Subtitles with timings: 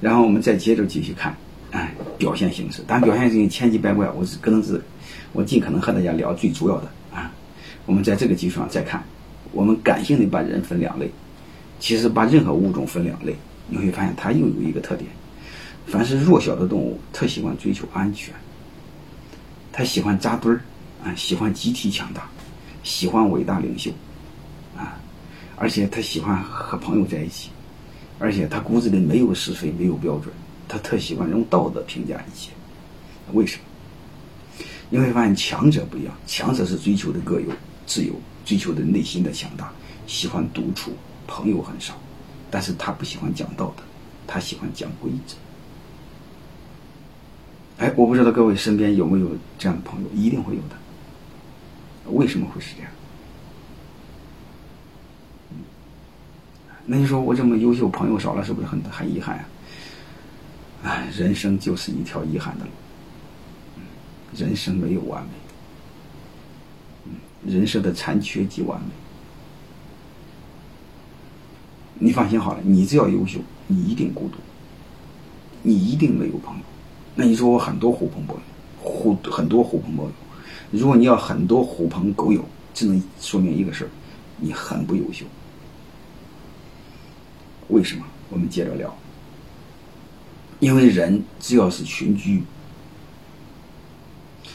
[0.00, 1.36] 然后我们再接着继续看，
[1.70, 2.82] 哎，表现形式。
[2.86, 4.80] 但表现形式千奇百怪，我是可能是
[5.32, 7.32] 我尽可能和大家聊最主要的啊。
[7.86, 9.02] 我们在这个基础上再看，
[9.52, 11.10] 我们感性的把人分两类，
[11.80, 13.34] 其实把任何物种分两类，
[13.68, 15.10] 你会发现它又有一个特点：
[15.86, 18.34] 凡是弱小的动物，特喜欢追求安全，
[19.72, 20.60] 它喜欢扎堆儿
[21.04, 22.28] 啊，喜欢集体强大，
[22.82, 23.90] 喜欢伟大领袖
[24.76, 24.98] 啊，
[25.56, 27.50] 而且他喜欢和朋友在一起，
[28.18, 30.32] 而且他骨子里没有是非，没有标准，
[30.66, 32.50] 他特喜欢用道德评价一切。
[33.32, 34.64] 为什么？
[34.90, 37.48] 你会发现强者不一样，强者是追求的各有。
[37.86, 38.12] 自由，
[38.44, 39.72] 追求的内心的强大，
[40.06, 40.92] 喜欢独处，
[41.26, 41.94] 朋友很少，
[42.50, 43.82] 但是他不喜欢讲道德，
[44.26, 45.36] 他喜欢讲规则。
[47.78, 50.76] 哎，我不知道各位身边有没有这样的朋友，一定会有的。
[52.10, 52.90] 为什么会是这样？
[56.90, 59.44] 那你说我这么优秀，朋友少了，是不是很很遗憾呀？
[60.84, 62.70] 哎，人生就是一条遗憾的路，
[64.34, 65.28] 人生没有完美。
[67.52, 68.86] 人生的残缺即完美。
[71.98, 74.38] 你放心好了，你只要优秀，你一定孤独，
[75.62, 76.62] 你一定没有朋友。
[77.14, 78.40] 那你说我很多狐朋狗友，
[78.80, 80.10] 狐很多狐朋狗友。
[80.70, 83.90] 如果你要很多狐朋狗友，只能说明一个事儿：
[84.38, 85.26] 你很不优秀。
[87.68, 88.04] 为什么？
[88.30, 88.94] 我们接着聊。
[90.60, 92.42] 因为人只要是群居，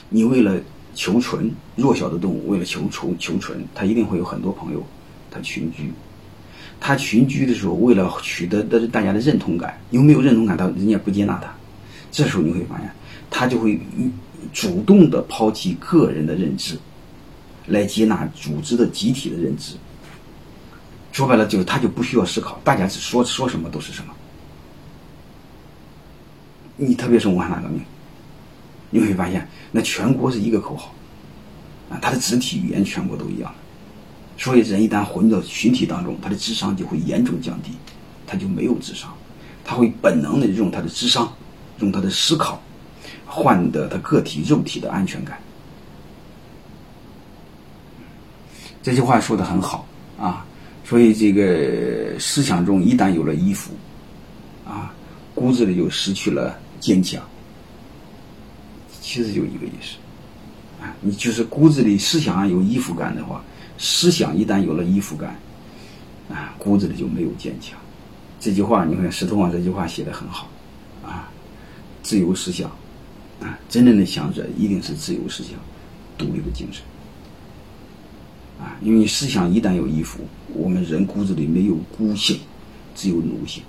[0.09, 0.59] 你为了。
[0.95, 4.85] 求存，弱小的动物为了求求求存，它一定会有很多朋友，
[5.31, 5.91] 它群居。
[6.79, 11.51] 它群居的时候，为了取得的大家的认同感，因为没有认同感，他人家不接纳他。
[12.11, 12.87] 这时候你会发现，
[13.31, 13.79] 他就会
[14.53, 16.77] 主动的抛弃个人的认知，
[17.65, 19.73] 来接纳组织的集体的认知。
[21.13, 24.13] 说白了，就是他就不需要思考，大家只说说什么都是什么。
[26.75, 27.81] 你特别是文化大革命。
[28.89, 30.93] 你会发现，那全国是一个口号，
[31.89, 33.51] 啊，他的肢体语言全国都一样，
[34.37, 37.71] 所以人一旦混到群体当中，他的智商就会严重降低，
[38.27, 39.11] 他就没有智商，
[39.65, 41.31] 他会本能的用他的智商，
[41.79, 42.61] 用他的思考，
[43.25, 45.39] 换得他个体肉体的安全感。
[48.83, 49.87] 这句话说的很好，
[50.83, 53.71] 所以这个思想中一旦有了依附，
[54.65, 54.93] 啊，
[55.33, 57.21] 骨子里就失去了坚强。
[59.01, 59.97] 其实就一个意思，
[60.81, 63.43] 啊，你就是骨子里思想上有依附感的话，
[63.77, 65.37] 思想一旦有了依附感，
[66.29, 67.77] 啊，骨子里就没有坚强。
[68.39, 70.49] 这句话，你看石头网这句话写的很好，
[71.05, 71.29] 啊，
[72.01, 72.69] 自由思想，
[73.41, 75.53] 啊，真正的强者一定是自由思想、
[76.17, 76.81] 独立的精神，
[78.63, 80.21] 啊，因为思想一旦有依附，
[80.53, 82.39] 我们人骨子里没有孤性，
[82.95, 83.61] 只有奴性，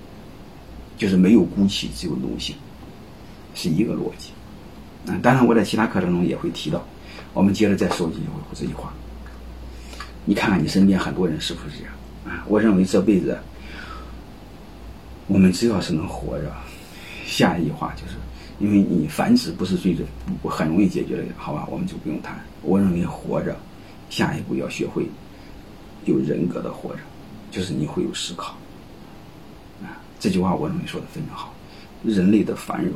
[0.97, 2.55] 就是没有孤气，只有奴性，
[3.56, 4.31] 是一个逻辑。
[5.06, 6.87] 嗯，当然我在其他课程中也会提到。
[7.33, 8.94] 我们接着再说几句这句话。
[10.25, 11.93] 你看看你身边很多人是不是这样
[12.25, 12.47] 啊？
[12.47, 13.37] 我认为这辈子，
[15.27, 16.50] 我们只要是能活着，
[17.27, 18.15] 下一句话就是，
[18.60, 20.06] 因为你繁殖不是最最
[20.44, 21.66] 很容易解决的，好吧？
[21.69, 22.41] 我们就不用谈。
[22.62, 23.56] 我认为活着，
[24.10, 25.06] 下一步要学会
[26.04, 27.00] 有人格的活着，
[27.50, 28.56] 就是你会有思考。
[29.82, 31.53] 啊，这句话我认为说的非常好。
[32.04, 32.92] 人类的繁荣、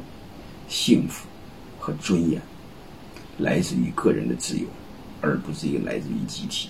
[0.69, 1.27] 幸福。
[1.81, 2.39] 和尊严
[3.39, 4.67] 来自于个人的自由，
[5.23, 6.69] 而不至于来自于集体。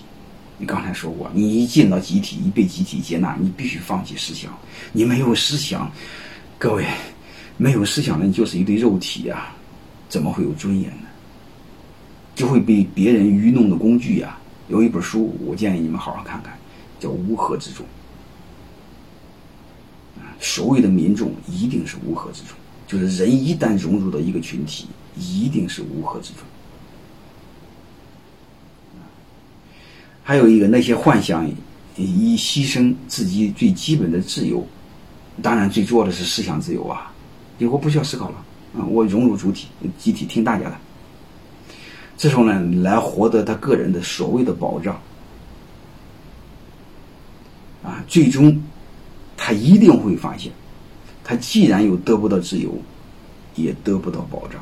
[0.57, 4.57] 你刚才说过，你一进到集体，一被集体接纳，你必须放弃思想。
[4.93, 5.91] 你没有思想，
[6.57, 6.85] 各位，
[7.57, 9.51] 没有思想的你就是一堆肉体呀，
[10.07, 11.08] 怎么会有尊严呢？
[12.39, 14.37] 就会被别人愚弄的工具呀。
[14.69, 16.57] 有一本书，我建议你们好好看看，
[16.97, 17.85] 叫《乌合之众》。
[20.21, 22.55] 啊所谓的民众一定是乌合之众。
[22.87, 26.43] 就是人一旦融入到一个群体，一定是乌合之众。
[30.23, 31.45] 还有一个，那些幻想
[31.97, 34.65] 以牺牲自己最基本的自由，
[35.41, 37.11] 当然最重要的是思想自由啊！
[37.57, 38.37] 以后不需要思考了
[38.77, 40.77] 啊，我融入主体，集体听大家的。
[42.19, 45.01] 这时候呢，来获得他个人的所谓的保障
[47.81, 48.61] 啊，最终
[49.37, 50.51] 他一定会发现。
[51.23, 52.77] 他既然又得不到自由，
[53.55, 54.61] 也得不到保障。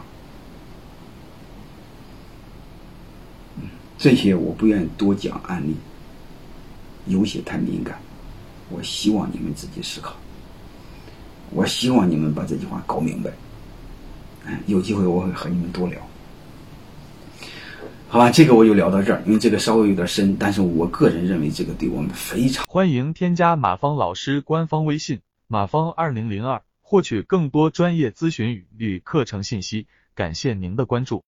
[3.97, 5.75] 这些我不愿意多讲案例，
[7.07, 7.97] 有些太敏感。
[8.69, 10.15] 我希望你们自己思考。
[11.49, 13.31] 我希望你们把这句话搞明白。
[14.45, 15.97] 嗯，有机会我会和你们多聊。
[18.09, 22.65] 好吧，这个我就聊到这儿，因为这个稍微有点深，但是我个人认为这个对我们非常。
[22.67, 25.19] 欢迎添加马芳老师官方微信。
[25.47, 26.61] 马芳二零零二。
[26.89, 29.87] 获取更多专业咨询与课程信息。
[30.15, 31.25] 感谢您的关注。